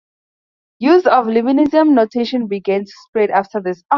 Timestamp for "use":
0.79-1.05